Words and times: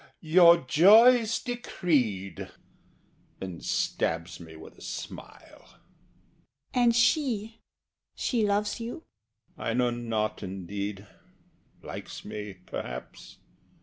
YOUR 0.23 0.65
JOY'S 0.67 1.43
DECREED, 1.43 2.49
and 3.39 3.63
stabs 3.63 4.39
me 4.39 4.55
with 4.55 4.75
a 4.75 4.81
smile. 4.81 5.75
SHE. 6.73 6.73
And 6.73 6.95
she 6.95 7.59
she 8.15 8.43
loves 8.43 8.79
you? 8.79 9.03
HE. 9.57 9.61
I 9.61 9.73
know 9.75 9.91
not, 9.91 10.41
indeed. 10.41 11.05
Likes 11.83 12.25
me, 12.25 12.55
perhaps. 12.65 13.37